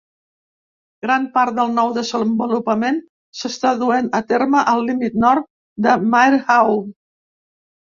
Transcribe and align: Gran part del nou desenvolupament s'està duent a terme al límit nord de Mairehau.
Gran 1.05 1.27
part 1.35 1.55
del 1.59 1.69
nou 1.73 1.91
desenvolupament 1.99 2.99
s'està 3.43 3.77
duent 3.85 4.11
a 4.23 4.25
terme 4.35 4.67
al 4.75 4.85
límit 4.91 5.23
nord 5.29 5.51
de 5.89 5.99
Mairehau. 6.13 6.87